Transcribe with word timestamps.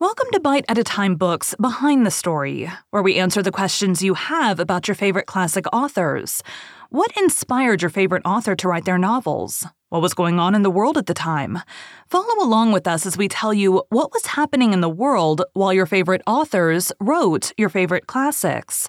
Welcome 0.00 0.28
to 0.30 0.38
Bite 0.38 0.64
at 0.68 0.78
a 0.78 0.84
Time 0.84 1.16
Books 1.16 1.56
Behind 1.60 2.06
the 2.06 2.12
Story, 2.12 2.70
where 2.90 3.02
we 3.02 3.16
answer 3.16 3.42
the 3.42 3.50
questions 3.50 4.00
you 4.00 4.14
have 4.14 4.60
about 4.60 4.86
your 4.86 4.94
favorite 4.94 5.26
classic 5.26 5.64
authors. 5.72 6.40
What 6.90 7.10
inspired 7.16 7.82
your 7.82 7.90
favorite 7.90 8.22
author 8.24 8.54
to 8.54 8.68
write 8.68 8.84
their 8.84 8.96
novels? 8.96 9.66
What 9.88 10.00
was 10.00 10.14
going 10.14 10.38
on 10.38 10.54
in 10.54 10.62
the 10.62 10.70
world 10.70 10.98
at 10.98 11.06
the 11.06 11.14
time? 11.14 11.58
Follow 12.06 12.44
along 12.44 12.70
with 12.70 12.86
us 12.86 13.06
as 13.06 13.16
we 13.18 13.26
tell 13.26 13.52
you 13.52 13.82
what 13.88 14.12
was 14.12 14.26
happening 14.26 14.72
in 14.72 14.82
the 14.82 14.88
world 14.88 15.42
while 15.54 15.72
your 15.72 15.86
favorite 15.86 16.22
authors 16.28 16.92
wrote 17.00 17.52
your 17.56 17.68
favorite 17.68 18.06
classics. 18.06 18.88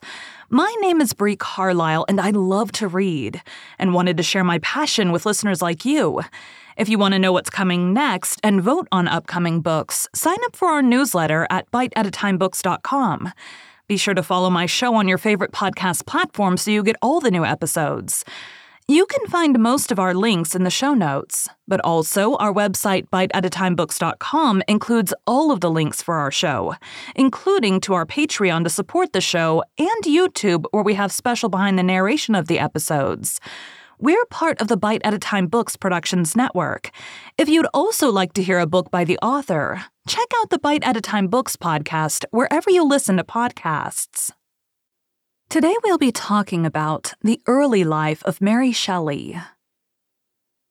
My 0.52 0.72
name 0.80 1.02
is 1.02 1.14
Bree 1.14 1.36
Carlile, 1.36 2.06
and 2.08 2.22
I 2.22 2.30
love 2.30 2.72
to 2.74 2.88
read 2.88 3.42
and 3.80 3.96
wanted 3.96 4.18
to 4.18 4.24
share 4.24 4.44
my 4.44 4.60
passion 4.60 5.12
with 5.12 5.26
listeners 5.26 5.60
like 5.60 5.86
you. 5.86 6.22
If 6.80 6.88
you 6.88 6.98
want 6.98 7.14
to 7.14 7.20
know 7.20 7.34
what's 7.34 7.50
coming 7.50 7.92
next 7.94 8.40
and 8.42 8.62
vote 8.62 8.88
on 8.90 9.06
upcoming 9.10 9.60
books, 9.60 10.08
sign 10.16 10.38
up 10.46 10.56
for 10.56 10.70
our 10.70 10.82
newsletter 10.82 11.46
at 11.50 11.70
biteatatimebooks.com. 11.72 13.34
Be 13.90 13.98
sure 13.98 14.14
to 14.14 14.24
follow 14.24 14.50
my 14.50 14.66
show 14.66 14.96
on 14.96 15.06
your 15.06 15.18
favorite 15.18 15.52
podcast 15.52 16.06
platform 16.06 16.56
so 16.56 16.72
you 16.72 16.82
get 16.82 16.96
all 17.02 17.20
the 17.20 17.32
new 17.32 17.44
episodes. 17.44 18.24
You 18.88 19.06
can 19.08 19.28
find 19.28 19.60
most 19.60 19.92
of 19.92 20.00
our 20.00 20.14
links 20.14 20.56
in 20.56 20.64
the 20.64 20.70
show 20.70 20.94
notes, 20.94 21.50
but 21.68 21.82
also 21.82 22.36
our 22.38 22.54
website, 22.54 23.10
biteatatimebooks.com, 23.10 24.64
includes 24.70 25.14
all 25.28 25.52
of 25.52 25.60
the 25.60 25.70
links 25.70 26.02
for 26.02 26.16
our 26.16 26.32
show, 26.32 26.76
including 27.14 27.82
to 27.82 27.94
our 27.94 28.06
Patreon 28.06 28.64
to 28.64 28.70
support 28.70 29.12
the 29.12 29.20
show 29.20 29.66
and 29.78 30.04
YouTube, 30.06 30.64
where 30.72 30.84
we 30.84 30.94
have 30.94 31.12
special 31.12 31.50
behind 31.50 31.78
the 31.78 31.84
narration 31.84 32.36
of 32.36 32.48
the 32.48 32.58
episodes. 32.58 33.42
We're 34.02 34.24
part 34.30 34.62
of 34.62 34.70
the 34.70 34.78
Bite 34.78 35.02
at 35.04 35.14
a 35.14 35.20
Time 35.20 35.48
Books 35.48 35.76
Productions 35.76 36.34
Network. 36.34 36.90
If 37.38 37.50
you'd 37.50 37.68
also 37.74 38.10
like 38.10 38.32
to 38.34 38.42
hear 38.42 38.58
a 38.58 38.66
book 38.66 38.90
by 38.90 39.04
the 39.04 39.18
author, 39.18 39.84
check 40.08 40.28
out 40.38 40.50
the 40.50 40.58
Bite 40.58 40.86
at 40.86 40.96
a 40.96 41.02
Time 41.02 41.28
Books 41.28 41.58
podcast 41.58 42.24
wherever 42.32 42.72
you 42.72 42.88
listen 42.88 43.18
to 43.18 43.26
podcasts. 43.26 44.32
Today 45.50 45.76
we'll 45.84 45.98
be 45.98 46.14
talking 46.14 46.66
about 46.66 47.14
the 47.22 47.42
early 47.46 47.84
life 47.84 48.24
of 48.24 48.40
Mary 48.40 48.72
Shelley. 48.72 49.38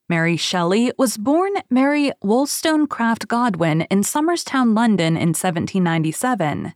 Mary 0.08 0.38
Shelley 0.38 0.90
was 0.96 1.18
born 1.18 1.52
Mary 1.68 2.12
Wollstonecraft 2.22 3.28
Godwin 3.28 3.82
in 3.90 4.04
Somers 4.04 4.42
Town, 4.42 4.74
London 4.74 5.18
in 5.18 5.34
1797. 5.34 6.72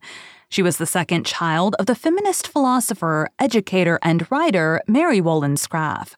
She 0.52 0.62
was 0.62 0.76
the 0.76 0.84
second 0.84 1.24
child 1.24 1.74
of 1.78 1.86
the 1.86 1.94
feminist 1.94 2.46
philosopher, 2.46 3.30
educator, 3.38 3.98
and 4.02 4.30
writer 4.30 4.82
Mary 4.86 5.18
Wollstonecraft, 5.18 6.14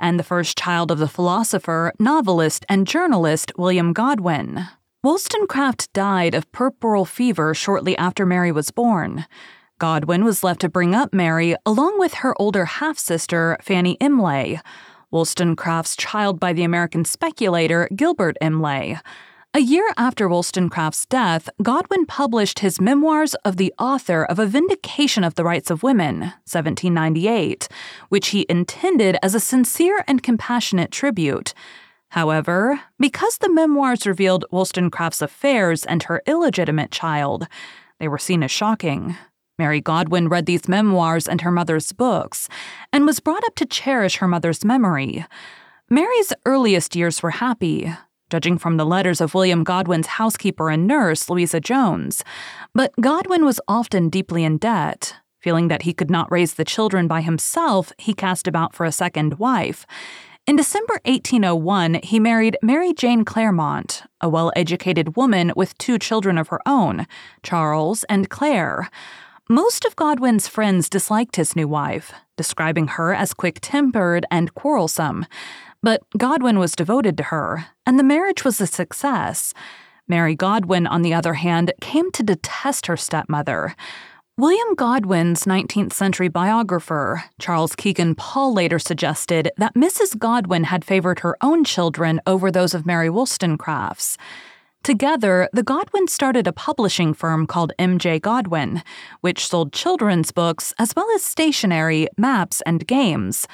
and 0.00 0.18
the 0.18 0.24
first 0.24 0.58
child 0.58 0.90
of 0.90 0.98
the 0.98 1.06
philosopher, 1.06 1.92
novelist, 2.00 2.66
and 2.68 2.88
journalist 2.88 3.52
William 3.56 3.92
Godwin. 3.92 4.66
Wollstonecraft 5.04 5.92
died 5.92 6.34
of 6.34 6.50
puerperal 6.50 7.04
fever 7.04 7.54
shortly 7.54 7.96
after 7.96 8.26
Mary 8.26 8.50
was 8.50 8.72
born. 8.72 9.26
Godwin 9.78 10.24
was 10.24 10.42
left 10.42 10.62
to 10.62 10.68
bring 10.68 10.92
up 10.92 11.14
Mary 11.14 11.54
along 11.64 12.00
with 12.00 12.14
her 12.14 12.34
older 12.42 12.64
half 12.64 12.98
sister, 12.98 13.56
Fanny 13.62 13.96
Imlay, 14.00 14.60
Wollstonecraft's 15.12 15.94
child 15.94 16.40
by 16.40 16.52
the 16.52 16.64
American 16.64 17.04
speculator 17.04 17.88
Gilbert 17.94 18.36
Imlay. 18.40 18.98
A 19.54 19.60
year 19.60 19.90
after 19.96 20.28
Wollstonecraft's 20.28 21.06
death, 21.06 21.48
Godwin 21.62 22.04
published 22.04 22.58
his 22.58 22.82
Memoirs 22.82 23.34
of 23.46 23.56
the 23.56 23.72
Author 23.78 24.22
of 24.24 24.38
a 24.38 24.44
Vindication 24.44 25.24
of 25.24 25.36
the 25.36 25.42
Rights 25.42 25.70
of 25.70 25.82
Women, 25.82 26.20
1798, 26.20 27.66
which 28.10 28.28
he 28.28 28.44
intended 28.50 29.16
as 29.22 29.34
a 29.34 29.40
sincere 29.40 30.04
and 30.06 30.22
compassionate 30.22 30.90
tribute. 30.90 31.54
However, 32.10 32.78
because 33.00 33.38
the 33.38 33.50
memoirs 33.50 34.06
revealed 34.06 34.44
Wollstonecraft's 34.50 35.22
affairs 35.22 35.86
and 35.86 36.02
her 36.04 36.22
illegitimate 36.26 36.90
child, 36.90 37.48
they 37.98 38.06
were 38.06 38.18
seen 38.18 38.42
as 38.42 38.50
shocking. 38.50 39.16
Mary 39.58 39.80
Godwin 39.80 40.28
read 40.28 40.44
these 40.44 40.68
memoirs 40.68 41.26
and 41.26 41.40
her 41.40 41.50
mother's 41.50 41.92
books 41.92 42.50
and 42.92 43.06
was 43.06 43.18
brought 43.18 43.44
up 43.44 43.54
to 43.54 43.64
cherish 43.64 44.18
her 44.18 44.28
mother's 44.28 44.62
memory. 44.62 45.24
Mary's 45.88 46.34
earliest 46.44 46.94
years 46.94 47.22
were 47.22 47.30
happy, 47.30 47.90
judging 48.30 48.58
from 48.58 48.76
the 48.76 48.86
letters 48.86 49.20
of 49.20 49.34
William 49.34 49.64
Godwin's 49.64 50.06
housekeeper 50.06 50.70
and 50.70 50.86
nurse, 50.86 51.28
Louisa 51.28 51.60
Jones. 51.60 52.24
But 52.74 52.92
Godwin 53.00 53.44
was 53.44 53.60
often 53.68 54.08
deeply 54.08 54.44
in 54.44 54.58
debt. 54.58 55.14
Feeling 55.40 55.68
that 55.68 55.82
he 55.82 55.94
could 55.94 56.10
not 56.10 56.30
raise 56.30 56.54
the 56.54 56.64
children 56.64 57.06
by 57.06 57.20
himself, 57.20 57.92
he 57.96 58.12
cast 58.12 58.48
about 58.48 58.74
for 58.74 58.84
a 58.84 58.92
second 58.92 59.38
wife. 59.38 59.86
In 60.48 60.56
December 60.56 60.94
1801, 61.04 62.00
he 62.02 62.18
married 62.18 62.56
Mary 62.62 62.94
Jane 62.94 63.24
Clairmont, 63.24 64.04
a 64.20 64.28
well 64.28 64.50
educated 64.56 65.14
woman 65.14 65.52
with 65.54 65.76
two 65.76 65.98
children 65.98 66.38
of 66.38 66.48
her 66.48 66.60
own, 66.66 67.06
Charles 67.42 68.04
and 68.04 68.30
Claire. 68.30 68.88
Most 69.50 69.84
of 69.84 69.94
Godwin's 69.94 70.48
friends 70.48 70.88
disliked 70.88 71.36
his 71.36 71.54
new 71.54 71.68
wife, 71.68 72.12
describing 72.36 72.88
her 72.88 73.14
as 73.14 73.34
quick 73.34 73.58
tempered 73.60 74.26
and 74.30 74.54
quarrelsome. 74.54 75.26
But 75.82 76.02
Godwin 76.16 76.58
was 76.58 76.74
devoted 76.74 77.16
to 77.18 77.24
her, 77.24 77.66
and 77.86 77.98
the 77.98 78.04
marriage 78.04 78.44
was 78.44 78.60
a 78.60 78.66
success. 78.66 79.54
Mary 80.08 80.34
Godwin, 80.34 80.86
on 80.86 81.02
the 81.02 81.14
other 81.14 81.34
hand, 81.34 81.72
came 81.80 82.10
to 82.12 82.22
detest 82.22 82.86
her 82.86 82.96
stepmother. 82.96 83.76
William 84.36 84.74
Godwin's 84.76 85.44
19th 85.44 85.92
century 85.92 86.28
biographer, 86.28 87.24
Charles 87.40 87.74
Kegan 87.74 88.14
Paul, 88.14 88.54
later 88.54 88.78
suggested 88.78 89.50
that 89.56 89.74
Mrs. 89.74 90.16
Godwin 90.16 90.64
had 90.64 90.84
favored 90.84 91.20
her 91.20 91.36
own 91.40 91.64
children 91.64 92.20
over 92.26 92.50
those 92.50 92.72
of 92.72 92.86
Mary 92.86 93.10
Wollstonecraft's. 93.10 94.16
Together, 94.84 95.48
the 95.52 95.64
Godwins 95.64 96.12
started 96.12 96.46
a 96.46 96.52
publishing 96.52 97.12
firm 97.12 97.46
called 97.46 97.72
M.J. 97.78 98.20
Godwin, 98.20 98.82
which 99.20 99.48
sold 99.48 99.72
children's 99.72 100.30
books 100.30 100.72
as 100.78 100.94
well 100.94 101.08
as 101.14 101.24
stationery, 101.24 102.06
maps, 102.16 102.62
and 102.62 102.86
games. 102.86 103.46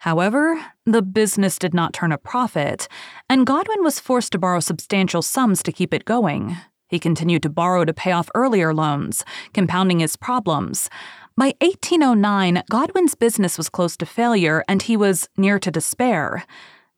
However, 0.00 0.58
the 0.86 1.02
business 1.02 1.58
did 1.58 1.74
not 1.74 1.92
turn 1.92 2.10
a 2.10 2.16
profit, 2.16 2.88
and 3.28 3.46
Godwin 3.46 3.84
was 3.84 4.00
forced 4.00 4.32
to 4.32 4.38
borrow 4.38 4.60
substantial 4.60 5.20
sums 5.20 5.62
to 5.62 5.72
keep 5.72 5.92
it 5.92 6.06
going. 6.06 6.56
He 6.88 6.98
continued 6.98 7.42
to 7.42 7.50
borrow 7.50 7.84
to 7.84 7.92
pay 7.92 8.10
off 8.10 8.30
earlier 8.34 8.72
loans, 8.72 9.24
compounding 9.52 10.00
his 10.00 10.16
problems. 10.16 10.88
By 11.36 11.54
1809, 11.60 12.62
Godwin's 12.70 13.14
business 13.14 13.58
was 13.58 13.68
close 13.68 13.94
to 13.98 14.06
failure 14.06 14.64
and 14.66 14.80
he 14.80 14.96
was 14.96 15.28
near 15.36 15.58
to 15.58 15.70
despair. 15.70 16.44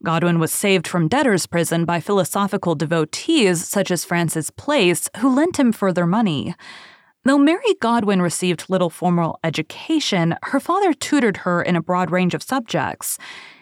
Godwin 0.05 0.39
was 0.39 0.53
saved 0.53 0.87
from 0.87 1.09
debtor's 1.09 1.47
prison 1.47 1.85
by 1.85 1.99
philosophical 1.99 2.77
devotees 2.77 3.67
such 3.67 3.91
as 3.91 4.05
Francis 4.05 4.51
Place, 4.51 5.09
who 5.19 5.35
lent 5.35 5.59
him 5.59 5.73
further 5.73 6.07
money. 6.07 6.55
Though 7.25 7.39
Mary 7.39 7.75
Godwin 7.81 8.21
received 8.21 8.69
little 8.69 8.91
formal 8.91 9.39
education, 9.45 10.35
her 10.43 10.59
father 10.59 10.93
tutored 10.93 11.39
her 11.39 11.63
in 11.63 11.77
a 11.77 11.83
broad 11.83 12.11
range 12.11 12.35
of 12.35 12.43
subjects. 12.43 13.17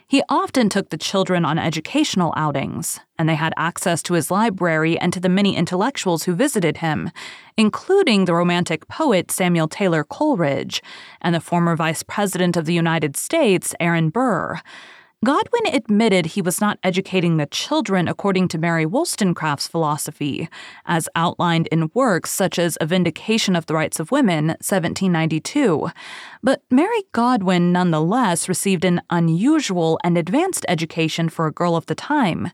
He 0.08 0.22
often 0.30 0.70
took 0.70 0.88
the 0.88 0.96
children 0.96 1.44
on 1.44 1.58
educational 1.58 2.32
outings, 2.36 3.00
and 3.18 3.28
they 3.28 3.34
had 3.34 3.52
access 3.58 4.02
to 4.04 4.14
his 4.14 4.30
library 4.30 4.98
and 4.98 5.12
to 5.12 5.20
the 5.20 5.28
many 5.28 5.54
intellectuals 5.56 6.24
who 6.24 6.34
visited 6.34 6.78
him, 6.78 7.10
including 7.58 8.24
the 8.24 8.34
romantic 8.34 8.88
poet 8.88 9.30
Samuel 9.30 9.68
Taylor 9.68 10.04
Coleridge 10.04 10.82
and 11.20 11.34
the 11.34 11.40
former 11.40 11.76
Vice 11.76 12.02
President 12.02 12.56
of 12.56 12.64
the 12.64 12.74
United 12.74 13.14
States, 13.14 13.74
Aaron 13.78 14.08
Burr. 14.08 14.58
Godwin 15.22 15.66
admitted 15.74 16.24
he 16.24 16.40
was 16.40 16.62
not 16.62 16.78
educating 16.82 17.36
the 17.36 17.44
children 17.44 18.08
according 18.08 18.48
to 18.48 18.58
Mary 18.58 18.86
Wollstonecraft's 18.86 19.68
philosophy, 19.68 20.48
as 20.86 21.10
outlined 21.14 21.66
in 21.66 21.90
works 21.92 22.30
such 22.30 22.58
as 22.58 22.78
A 22.80 22.86
Vindication 22.86 23.54
of 23.54 23.66
the 23.66 23.74
Rights 23.74 24.00
of 24.00 24.10
Women, 24.10 24.46
1792. 24.46 25.90
But 26.42 26.62
Mary 26.70 27.02
Godwin 27.12 27.70
nonetheless 27.70 28.48
received 28.48 28.82
an 28.86 29.02
unusual 29.10 30.00
and 30.02 30.16
advanced 30.16 30.64
education 30.70 31.28
for 31.28 31.46
a 31.46 31.52
girl 31.52 31.76
of 31.76 31.84
the 31.84 31.94
time. 31.94 32.50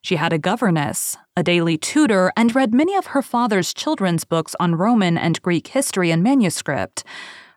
She 0.00 0.16
had 0.16 0.32
a 0.32 0.38
governess, 0.38 1.18
a 1.36 1.42
daily 1.42 1.76
tutor, 1.76 2.32
and 2.34 2.54
read 2.54 2.72
many 2.72 2.96
of 2.96 3.08
her 3.08 3.20
father's 3.20 3.74
children's 3.74 4.24
books 4.24 4.56
on 4.58 4.74
Roman 4.74 5.18
and 5.18 5.42
Greek 5.42 5.66
history 5.66 6.10
and 6.10 6.22
manuscript. 6.22 7.04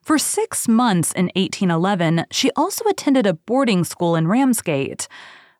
For 0.10 0.18
six 0.18 0.68
months 0.68 1.12
in 1.12 1.26
1811, 1.36 2.26
she 2.32 2.50
also 2.56 2.84
attended 2.86 3.28
a 3.28 3.36
boarding 3.36 3.84
school 3.84 4.16
in 4.16 4.28
Ramsgate. 4.28 5.08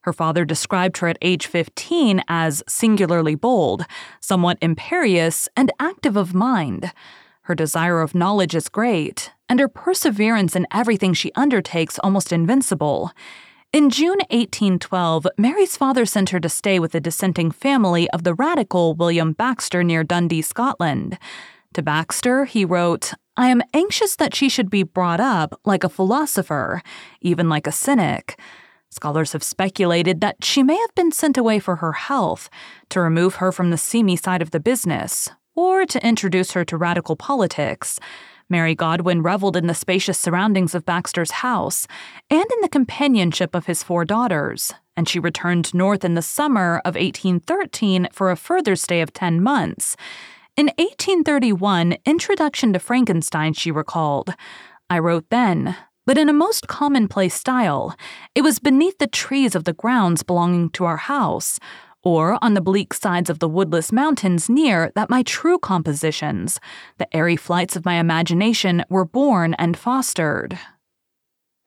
Her 0.02 0.12
father 0.12 0.44
described 0.44 0.98
her 0.98 1.08
at 1.08 1.20
age 1.22 1.46
15 1.46 2.24
as 2.28 2.64
singularly 2.68 3.36
bold, 3.36 3.86
somewhat 4.20 4.58
imperious, 4.60 5.50
and 5.56 5.72
active 5.80 6.18
of 6.18 6.34
mind. 6.34 6.92
Her 7.44 7.54
desire 7.54 8.02
of 8.02 8.16
knowledge 8.16 8.56
is 8.56 8.70
great, 8.70 9.32
and 9.48 9.60
her 9.60 9.68
perseverance 9.68 10.56
in 10.56 10.66
everything 10.74 11.14
she 11.14 11.32
undertakes 11.36 12.00
almost 12.00 12.34
invincible. 12.34 13.12
In 13.72 13.92
June 13.92 14.18
1812, 14.32 15.28
Mary's 15.38 15.78
father 15.78 16.08
sent 16.08 16.32
her 16.32 16.40
to 16.40 16.50
stay 16.50 16.80
with 16.80 16.96
a 16.96 17.00
dissenting 17.00 17.52
family 17.52 18.10
of 18.10 18.24
the 18.24 18.34
radical 18.34 18.96
William 18.96 19.34
Baxter 19.34 19.84
near 19.84 20.04
Dundee, 20.04 20.42
Scotland. 20.42 21.20
To 21.76 21.84
Baxter, 21.84 22.46
he 22.46 22.66
wrote, 22.66 23.14
I 23.40 23.48
am 23.48 23.64
anxious 23.74 24.18
that 24.18 24.36
she 24.36 24.50
should 24.50 24.70
be 24.70 24.84
brought 24.84 25.22
up 25.22 25.58
like 25.64 25.86
a 25.86 25.90
philosopher, 25.90 26.84
even 27.22 27.48
like 27.48 27.68
a 27.68 27.72
cynic. 27.72 28.38
Scholars 28.90 29.32
have 29.32 29.44
speculated 29.44 30.20
that 30.20 30.44
she 30.44 30.62
may 30.62 30.76
have 30.76 30.94
been 30.94 31.14
sent 31.14 31.38
away 31.38 31.60
for 31.60 31.78
her 31.78 31.94
health, 31.94 32.50
to 32.90 33.00
remove 33.00 33.36
her 33.36 33.54
from 33.54 33.70
the 33.70 33.78
seamy 33.78 34.18
side 34.18 34.42
of 34.42 34.52
the 34.52 34.60
business, 34.60 35.30
or 35.56 35.86
to 35.86 36.06
introduce 36.06 36.52
her 36.52 36.66
to 36.66 36.76
radical 36.76 37.16
politics. 37.16 37.98
Mary 38.50 38.76
Godwin 38.76 39.22
reveled 39.22 39.56
in 39.56 39.68
the 39.68 39.74
spacious 39.74 40.20
surroundings 40.20 40.76
of 40.76 40.86
Baxter's 40.86 41.32
house 41.32 41.88
and 42.30 42.44
in 42.44 42.62
the 42.62 42.68
companionship 42.68 43.56
of 43.56 43.68
his 43.68 43.84
four 43.84 44.04
daughters, 44.04 44.74
and 44.98 45.08
she 45.08 45.18
returned 45.18 45.74
north 45.74 46.04
in 46.04 46.16
the 46.16 46.22
summer 46.22 46.82
of 46.84 46.96
1813 46.96 48.10
for 48.12 48.32
a 48.32 48.36
further 48.36 48.76
stay 48.76 49.00
of 49.00 49.14
10 49.14 49.42
months. 49.42 49.96
In 50.60 50.66
1831, 50.78 51.96
Introduction 52.06 52.74
to 52.74 52.80
Frankenstein, 52.80 53.54
she 53.54 53.72
recalled. 53.72 54.34
I 54.90 55.00
wrote 55.00 55.30
then, 55.30 55.78
but 56.06 56.18
in 56.18 56.28
a 56.28 56.34
most 56.34 56.68
commonplace 56.68 57.34
style. 57.34 57.96
It 58.36 58.42
was 58.42 58.60
beneath 58.60 58.98
the 58.98 59.08
trees 59.08 59.56
of 59.56 59.64
the 59.64 59.72
grounds 59.72 60.22
belonging 60.22 60.72
to 60.72 60.84
our 60.84 60.98
house, 60.98 61.62
or 62.04 62.38
on 62.42 62.56
the 62.56 62.62
bleak 62.62 62.94
sides 62.94 63.30
of 63.30 63.40
the 63.40 63.48
woodless 63.48 63.94
mountains 63.94 64.50
near, 64.50 64.92
that 64.96 65.10
my 65.10 65.24
true 65.24 65.60
compositions, 65.60 66.60
the 66.98 67.08
airy 67.16 67.38
flights 67.38 67.78
of 67.78 67.86
my 67.86 67.96
imagination, 67.96 68.84
were 68.90 69.06
born 69.06 69.54
and 69.54 69.78
fostered. 69.78 70.60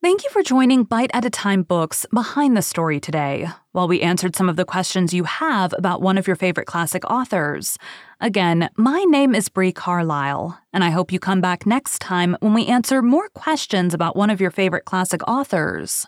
Thank 0.02 0.22
you 0.22 0.28
for 0.28 0.42
joining 0.42 0.84
Bite 0.84 1.12
at 1.14 1.24
a 1.24 1.30
Time 1.30 1.62
Books 1.62 2.04
Behind 2.12 2.58
the 2.58 2.60
Story 2.60 3.00
today, 3.00 3.48
while 3.72 3.88
we 3.88 4.00
answered 4.00 4.36
some 4.36 4.48
of 4.48 4.56
the 4.56 4.64
questions 4.64 5.12
you 5.12 5.24
have 5.24 5.74
about 5.76 6.00
one 6.00 6.16
of 6.16 6.26
your 6.26 6.36
favorite 6.36 6.66
classic 6.66 7.04
authors. 7.10 7.76
Again, 8.20 8.70
my 8.76 9.02
name 9.04 9.34
is 9.34 9.48
Bree 9.48 9.72
Carlile, 9.72 10.58
and 10.72 10.84
I 10.84 10.90
hope 10.90 11.10
you 11.10 11.18
come 11.18 11.40
back 11.40 11.66
next 11.66 11.98
time 11.98 12.36
when 12.40 12.54
we 12.54 12.66
answer 12.66 13.02
more 13.02 13.28
questions 13.30 13.94
about 13.94 14.16
one 14.16 14.30
of 14.30 14.40
your 14.40 14.50
favorite 14.50 14.84
classic 14.84 15.26
authors. 15.28 16.06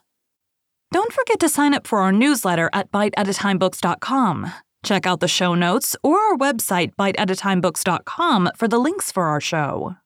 Don't 0.92 1.12
forget 1.12 1.40
to 1.40 1.48
sign 1.48 1.74
up 1.74 1.86
for 1.86 2.00
our 2.00 2.12
newsletter 2.12 2.70
at 2.72 2.92
biteatatimebooks.com. 2.92 4.52
Check 4.84 5.06
out 5.06 5.20
the 5.20 5.28
show 5.28 5.54
notes 5.54 5.96
or 6.04 6.18
our 6.18 6.36
website, 6.36 6.94
biteatatimebooks.com, 6.94 8.50
for 8.54 8.68
the 8.68 8.78
links 8.78 9.10
for 9.10 9.24
our 9.24 9.40
show. 9.40 9.96